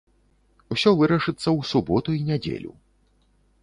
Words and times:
Усё 0.77 0.93
вырашыцца 1.03 1.35
ў 1.35 1.59
суботу 1.75 2.09
і 2.19 2.27
нядзелю. 2.35 2.71